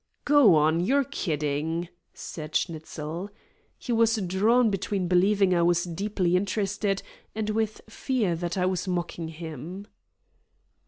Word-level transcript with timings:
"Go 0.25 0.55
on, 0.55 0.79
you're 0.79 1.03
kidding!" 1.03 1.87
said 2.11 2.55
Schnitzel. 2.55 3.29
He 3.77 3.91
was 3.91 4.15
drawn 4.15 4.71
between 4.71 5.07
believing 5.07 5.53
I 5.53 5.61
was 5.61 5.83
deeply 5.83 6.35
impressed 6.35 6.83
and 7.35 7.49
with 7.51 7.81
fear 7.87 8.35
that 8.35 8.57
I 8.57 8.65
was 8.65 8.87
mocking 8.87 9.27
him. 9.27 9.85